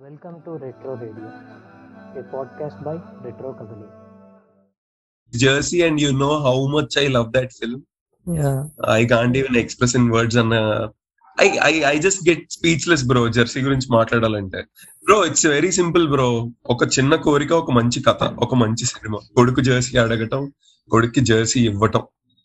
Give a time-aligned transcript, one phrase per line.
[0.00, 1.28] Welcome to retro radio
[2.18, 3.86] a podcast by retro Kadali
[5.38, 7.82] Jersey and you know how much I love that film
[8.90, 10.88] I can't even express in words అన్న
[11.42, 14.62] I I I just get speech bro Jersey గురించి మాట్లాడాలంటే.
[15.04, 19.18] Bro it's very simple bro ఒక చిన్న కోరిక ఒక మంచి కథ ఒక మంచి సినిమా.
[19.36, 20.52] కొడుకు జెర్సీ అడగటం
[20.90, 22.02] కొడుక్కి జెర్సీ ఇవ్వటం.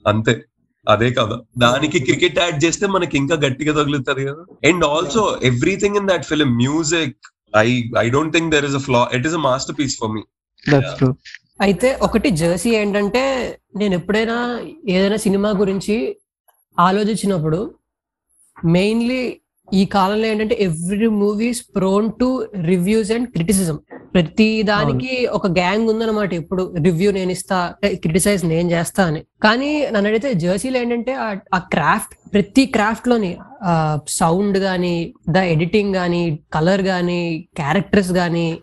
[0.07, 0.45] అంతే.
[0.89, 1.39] అదే కథ.
[1.57, 4.45] దానికి క్రికెట్ యాడ్ చేస్తే మనకి ఇంకా గట్టిగా తగులుతుంది కదా.
[4.67, 7.17] And also everything in that film music
[7.53, 10.23] I I don't think there is a flaw it is a master piece for me
[10.63, 11.13] That's true.
[11.61, 13.21] అయితే ఒకటి జెర్సీ ఏంటంటే
[13.75, 14.35] నేను ఎప్పుడైనా
[14.87, 15.95] ఏదైనా సినిమా గురించి
[16.77, 17.59] ఆలోచించినప్పుడు
[18.57, 19.21] మెయిన్లీ
[19.67, 22.27] ఈ కాలంలో ఏంటంటే every movies prone to
[22.65, 23.77] reviews and criticism
[24.13, 26.33] ప్రతి దానికి ఒక గ్యాంగ్ ఉందన్నమాట.
[26.33, 29.23] ఇప్పుడు రివ్యూ నేను ఇస్తా క్రిటిసైజ్ నేను చేస్తా అని.
[29.43, 33.37] కానీ నన్ను అడిగితే జెర్సీలో ఏంటంటే ఆ- క్రాఫ్ట్ ప్రతి క్రాఫ్ట్లోని
[34.07, 38.57] సౌండ్ గానీ ద ఎడిటింగ్ గానీ కలర్ గానీ క్యారెక్టర్స్ గానీ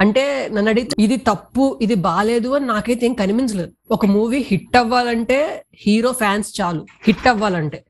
[0.00, 3.72] అంటే నన్ను అడిగితే ఇది తప్పు ఇది బాగాలేదు అని నాకైతే ఏం కనిపించలేదు.
[3.90, 6.86] ఒక మూవీ హిట్ అవ్వాలంటే హీరో ఫ్యాన్స్ చాలు.
[7.06, 7.84] హిట్ అవ్వాలంటే.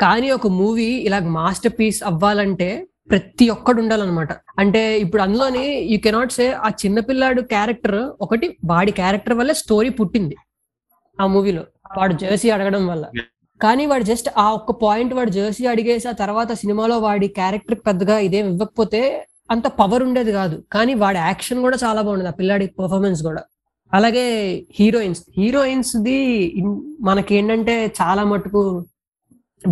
[0.00, 4.28] కానీ ఒక మూవీ ఇలా మాస్టర్ పీస్ అవ్వాలంటే ప్రతి ఒక్కడు ఉండాలన్నమాట.
[4.32, 10.36] అంటే ఇప్పుడు అందులోని యూ కెనాట్ సే ఆ చిన్నపిల్లాడు క్యారెక్టర్ ఒకటి వాడి క్యారెక్టర్ వల్ల స్టోరీ పుట్టింది
[11.20, 11.62] ఆ మూవీలో
[11.98, 13.06] వాడు జెర్సీ అడగడం వల్ల.
[13.62, 18.18] కానీ వాడు జస్ట్ ఆ ఒక్క పాయింట్ వాడు జెర్సీ అడిగేసి ఆ తర్వాత సినిమాలో వాడి క్యారెక్టర్ పెద్దగా
[18.18, 20.62] ఇదేం ఇవ్వకపోతే అంత పవర్ ఉండేది కాదు.
[20.72, 23.42] కానీ వాడి యాక్షన్ కూడా చాలా బాగుండేది ఆ పిల్లాడి పర్ఫార్మెన్స్ కూడా.
[23.94, 26.14] అలాగే హీరోయిన్స్ హీరోయిన్స్ ది
[26.56, 28.86] ఇన్- మనకేంటంటే చాలా మటుకు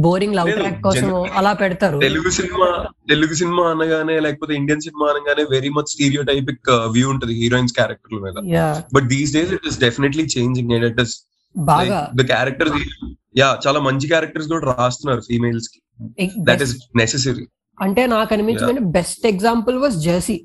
[0.06, 1.98] బోరింగ్ లవ్ ట్రాక్ కోసం అలా పెడతారు.
[2.06, 2.68] తెలుగు సినిమా
[3.12, 8.22] తెలుగు సినిమా అనగానే లేకపోతే ఇండియన్ సినిమా అనగానే వెరీ మచ్ స్టీరియో టైపిక్ వ్యూ ఉంటుంది హీరోయిన్స్ క్యారెక్టర్
[8.26, 8.36] మీద.
[8.96, 11.14] But these days it is definitely changing and it is
[11.56, 12.00] బాగా.
[12.20, 12.70] ద క్యారెక్టర్
[13.42, 15.78] యా చాలా మంచి క్యారెక్టర్స్ కూడా రాస్తున్నారు ఫీమేల్స్కి.
[16.50, 17.46] దట్ ఈస్ నెసెసరీ
[17.78, 20.38] అంటే నాకు అనిపించింది బెస్ట్ ఎగ్జాంపుల్ వాజ్ జెర్సీ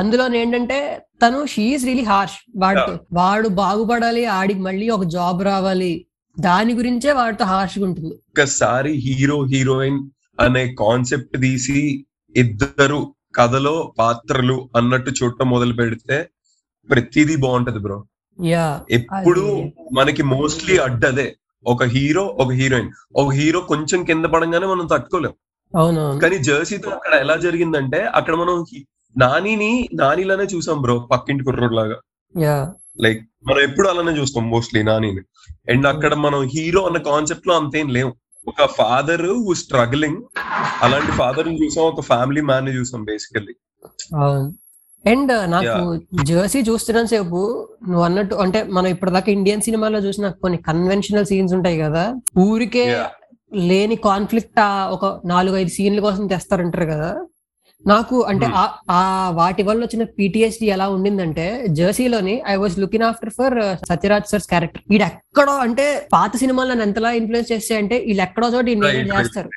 [0.00, 0.78] అందులో ఏంటంటే
[1.22, 5.94] తను షీఈస్ రియలీ హార్ష్ వాడితో వాడు బాగుపడాలి ఆడికి మళ్ళీ ఒక జాబ్ రావాలి.
[6.38, 8.14] దాని గురించే వాడితో హార్ష్గా ఉంటుంది.
[8.14, 10.08] ఒక్కసారి హీరో హీరోయిన్
[10.40, 16.30] అనే కాన్సెప్ట్ తీసి ఇద్దరు కథలో పాత్రలు అన్నట్టు చూడటం మొదలు పెడితే
[16.90, 18.04] ప్రతిదీ బాగుంటది బ్రో.
[18.44, 18.80] యా.
[18.90, 21.36] ఎప్పుడు మనకి మోస్ట్లీ అడ్డదే.
[21.66, 22.90] ఒక హీరో ఒక హీరోయిన్.
[23.16, 25.32] ఒక హీరో కొంచెం కింద పడంగానే మనం తట్టుకోలేం.
[26.18, 28.64] కానీ జెర్సీతో అక్కడ ఎలా జరిగిందంటే అక్కడ మనం
[29.16, 31.96] నానిని నానిలానే చూసాం బ్రో పక్కింటి కుర్రోడ్ లాగా
[33.00, 35.22] లైక్ మనం ఎప్పుడు అలానే చూస్తాం మోస్ట్లీ నానిని.
[35.72, 38.12] అండ్ అక్కడ మనం హీరో అన్న కాన్సెప్ట్లో అంతేం లేవు.
[38.46, 40.18] ఒక ఫాదర్ హూ స్ట్రగ్లింగ్
[40.82, 43.54] అలాంటి ఫాదర్ని చూసాం ఒక ఫ్యామిలీ మ్యాన్ని చూసాం బేసికల్లీ
[45.04, 45.74] అండ్ నాకు
[46.24, 47.40] జెర్సీ చూస్తున్నంత సేపు
[47.88, 52.04] నువ్వు అన్నట్టు అంటే మనం ఇప్పటిదాకా ఇండియన్ సినిమాలో చూసిన కొన్ని కన్వెన్షనల్ సీన్స్ ఉంటాయి కదా
[52.38, 52.84] ఊరికే.
[53.68, 57.10] లేని కాన్ఫ్లిక్ట్ ఒక నాలుగు ఐదు సీన్ల కోసం తెస్తారంటారు కదా.
[57.84, 58.56] నాకు అంటే Hmm.
[58.90, 63.56] ఆ- వాటి వల్ల వచ్చిన పిటిఎస్డి ఎలా ఉండిందంటే జెర్సీలోని I was looking after for
[63.88, 68.48] Satyaraj sir's character వీడు ఎక్కడో అంటే పాత సినిమాలను నన్ను ఎంతలా ఇన్ఫ్లుయెన్స్ చేస్తే అంటే వీళ్ళు ఎక్కడో
[68.48, 68.66] చోట.
[69.12, 69.50] చేస్తారు.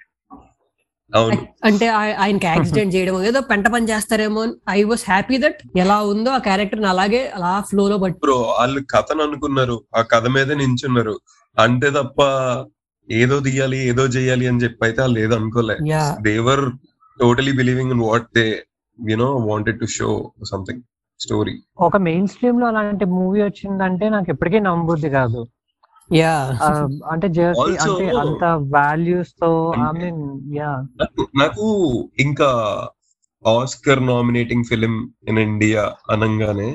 [1.64, 6.32] అంటే ఆయ- ఆయనకి యాక్సిడెంట్ చేయడం ఏదో పెంట పని చేస్తారేమో ఐ వాస్ హ్యాపీ దట్ ఎలా ఉందో
[6.32, 9.78] ఆ క్యారెక్టర్ అలాగే అలా ఫ్లో లో బ్రో వాళ్ళు కథను అనుకున్నారు.
[9.96, 11.16] ఆ కథ మీద నించున్నారు.
[11.58, 12.20] అంతే తప్ప
[13.10, 15.78] ఏదో తీయాలి ఏదో చేయాలి అని చెప్పి అయితే వాళ్ళు ఏదో అనుకోలే.
[15.90, 16.04] Yeah
[17.20, 18.46] totally believing in what they
[19.00, 20.10] you know wanted to show
[20.50, 20.82] something
[21.20, 25.42] story ఒక మెయిన్ స్ట్రీమ్లో అలాంటి మూవీ వచ్చిందంటే నాకు ఎప్పటికీ నమ్మబుద్ధి కాదు.
[26.10, 26.36] యా
[27.12, 28.44] అంటే జెర్సీ అంటే అంత
[28.74, 29.50] వాల్యూస్తో
[29.80, 30.22] ఐ మీన్
[30.56, 30.72] యా
[31.36, 31.66] నాకు
[32.26, 32.50] ఇంకా
[33.46, 34.96] Oscar nominating film
[35.30, 36.70] in India అనగానే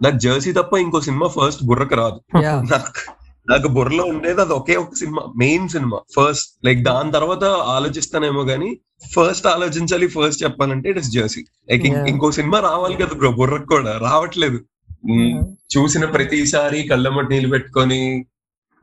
[0.00, 2.18] నాకు జెర్సీ తప్ప ఇంకో సినిమా ఫస్ట్ బుర్రకు రాదు.
[2.42, 3.02] యా నాకు
[3.48, 5.98] నాకు బుర్రలో ఉండేది అది ఒకే ఒక cinema main cinema.
[6.16, 8.70] First like దాని తర్వాత ఆలోచిస్తానేమో గానీ
[9.14, 11.86] ఫస్ట్ ఆలోచించాలి ఫస్ట్ చెప్పాలంటే ఇట్ ఇస్ జెర్సీ లైక్.
[11.86, 14.58] ఇంకో సినిమా రావాలి కదా బ్రో బుర్రకు కూడా రావట్లేదు.
[15.74, 18.00] చూసిన ప్రతిసారి కళ్ళమ్మటి నీళ్ళు పెట్టుకొని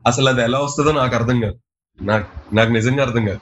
[0.04, 1.58] అసలు అది ఎలా వస్తుందో నాకు అర్థం కాదు.
[1.98, 3.40] నాకు నాకు నిజంగా అర్థం కాదు.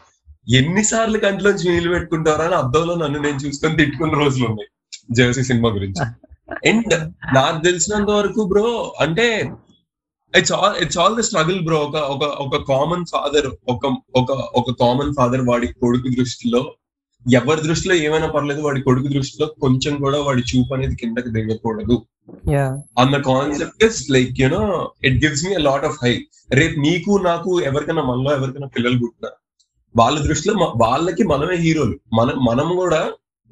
[0.55, 4.71] ఎన్నిసార్లు కంట్లోంచి నీళ్ళు పెట్టుకుంటారా అని అద్దంలో నన్ను నేను చూసుకొని తిట్టుకున్న రోజులు ఉన్నాయి.
[5.11, 6.03] జెర్సీ సినిమా గురించి.
[6.69, 6.95] అండ్
[7.35, 9.27] నాకు తెలిసినంత వరకు బ్రో అంటే
[10.35, 13.83] it's all it's all the struggle bro ఒక ఒక ఒక కామన్ ఫాదర్ ఒక
[14.21, 16.63] ఒక ఒక కామన్ ఫాదర్ వాడి కొడుకు దృష్టిలో
[17.27, 21.97] ఎవరి దృష్టిలో ఏమైనా పర్లేదు వాడి కొడుకు దృష్టిలో కొంచెం కూడా వాడి చూపు అనేది కిందకి దిగకూడదు.
[23.03, 24.63] అన్న concept is like you know
[25.05, 26.13] it gives me lot of high
[26.53, 29.31] రేపు నీకు నాకు ఎవరికైనా మనలో ఎవరికైనా పిల్లలు పుట్టినా
[29.95, 30.55] వాళ్ళ దృష్టిలో
[30.85, 31.97] వాళ్ళకి మనమే హీరోలు.
[32.19, 33.01] మనం మనం కూడా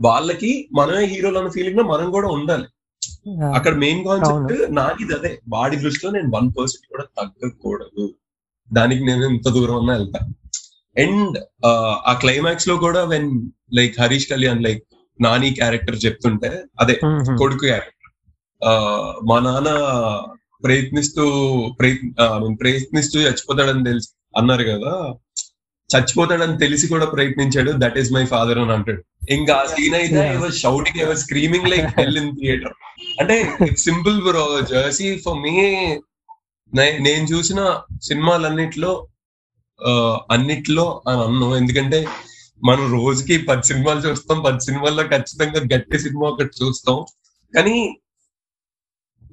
[0.01, 2.67] వాళ్ళకి మనమే హీరోలు అన్న ఫీలింగ్లో మనం కూడా ఉండాలి.
[3.55, 5.41] అక్కడ మెయిన్ కాన్సెప్ట్ నాది అదే.
[5.49, 8.15] వాడి దృష్టిలో నేను వన్ పర్సెంట్ కూడా తగ్గకూడదు.
[8.73, 10.21] దానికి నేను ఇంత దూరం అన్నా వెళ్తా.
[10.99, 11.39] అండ్
[12.07, 13.31] ఆ క్లైమాక్స్లో కూడా when
[13.75, 14.83] like Harish Kalyan like
[15.21, 17.01] Nani character చెప్తుంటే అదే.
[17.39, 18.11] కొడుకు క్యారెక్టర్
[19.29, 19.71] మా నాన్న
[20.65, 21.25] ప్రయత్నిస్తూ
[21.81, 25.15] ప్రయత్న ప్రయత్నిస్తూ చచ్చిపోతాడని తెలిసి అన్నారు కదా.
[25.91, 27.73] చచ్చిపోతాడని తెలిసి కూడా ప్రయత్నించాడు.
[27.77, 29.03] దట్ ఈస్ మై ఫాదర్ అని అంటాడు.
[29.31, 30.39] ఇంకా ఆ సీన్ అయితే.
[30.59, 32.73] Shouting ever screaming like hell in theatre
[33.21, 33.37] అంటే
[33.77, 35.53] simple bro Jersey for me
[37.07, 37.61] నేను చూసిన
[38.03, 38.93] సినిమాలన్నిట్లో
[40.31, 41.99] అన్నిట్లో అని అన్ను ఎందుకంటే
[42.63, 46.99] మనం రోజుకి పది సినిమాలు చూస్తాం పది సినిమాల్లో ఖచ్చితంగా గట్టి సినిమా ఒకటి చూస్తాం.
[47.55, 47.77] కానీ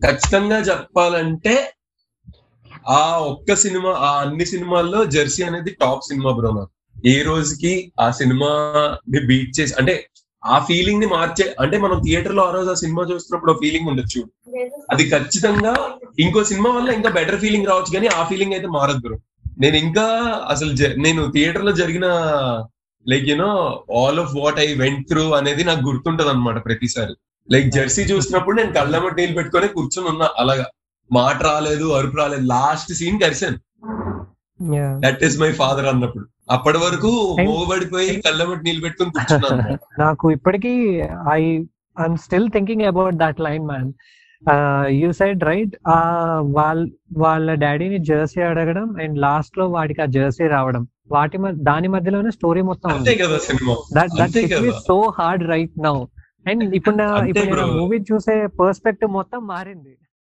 [0.02, 1.54] ఖచ్చితంగా చెప్పాలంటే
[2.90, 3.02] ఆ
[3.32, 6.72] ఒక్క సినిమా ఆ అన్ని సినిమాల్లో జెర్సీ అనేది టాప్ సినిమా బ్రో నాకు.
[7.08, 8.50] ఏ రోజుకి ఆ సినిమా
[9.28, 9.96] బీట్ చేసి అంటే
[10.46, 14.22] ఆ ఫీలింగ్ని మార్చే అంటే మనం థియేటర్లో ఆ రోజు ఆ సినిమా చూస్తున్నప్పుడు ఆ ఫీలింగ్ ఉండొచ్చు.
[14.92, 15.90] అది ఖచ్చితంగా
[16.20, 19.18] ఇంకో సినిమా వల్ల ఇంకా బెటర్ ఫీలింగ్ రావచ్చు కానీ ఆ ఫీలింగ్ అయితే మారదు బ్రో.
[19.60, 20.06] నేను ఇంకా
[20.50, 22.06] అసలు నేను థియేటర్లో జరిగిన
[23.08, 27.14] like you know all of what I went through అనేది నాకు గుర్తుంటది అనమాట ప్రతిసారి.
[27.52, 30.30] లైక్ జెర్సీ చూసినప్పుడు నేను కళ్ళమ్మటి నీళ్ళు పెట్టుకొని కూర్చొని ఉన్నా.
[30.38, 30.66] అలాగా.
[31.12, 32.42] మాట రాలేదు అరుపు రాలేదు.
[32.42, 33.58] లాస్ట్ సీన్ కరిసాను.
[35.00, 36.26] దట్ ఈస్ మై ఫాదర్ అన్నప్పుడు.
[36.50, 37.12] అప్పటి వరకు
[37.48, 40.74] మోగబడిపోయి కళ్ళమ్మటి నీళ్ళు పెట్టుకొని కూర్చున్నాను నాకు ఇప్పటికీ
[41.40, 41.42] I
[42.04, 43.90] I'm still thinking about that line man
[45.02, 45.74] you side right
[46.58, 46.82] వాళ్ళ
[47.24, 50.84] వాళ్ళ డాడీని జెర్సీ అడగడం అండ్ లాస్ట్లో వాడికి ఆ జెర్సీ రావడం.
[51.12, 51.38] వాటి
[51.70, 53.14] దాని మధ్యలోనే స్టోరీ మొత్తం ఉంది.
[54.90, 55.96] So hard right now
[56.50, 57.64] and ఇప్పుడు ఇప్పుడు.
[57.80, 59.94] మూవీ చూసే పర్స్పెక్టివ్ మొత్తం మారింది.